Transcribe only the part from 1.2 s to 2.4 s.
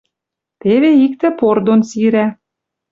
пор дон сирӓ: